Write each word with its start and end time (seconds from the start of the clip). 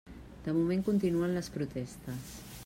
De 0.47 0.55
moment, 0.59 0.81
continuen 0.87 1.37
les 1.37 1.51
protestes. 1.59 2.35